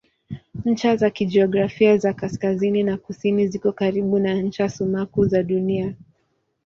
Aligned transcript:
Ncha 0.65 0.95
za 0.97 1.09
kijiografia 1.09 1.97
za 1.97 2.13
kaskazini 2.13 2.83
na 2.83 2.97
kusini 2.97 3.47
ziko 3.47 3.71
karibu 3.71 4.19
na 4.19 4.33
ncha 4.41 4.69
sumaku 4.69 5.25
za 5.25 5.43
Dunia. 5.43 5.93